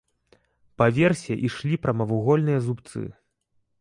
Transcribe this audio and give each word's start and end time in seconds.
Па 0.81 0.87
версе 0.95 1.37
ішлі 1.49 1.77
прамавугольныя 1.85 2.59
зубцы. 2.69 3.05